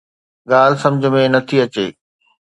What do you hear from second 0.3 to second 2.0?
ڳالهه سمجهه ۾ نٿي اچي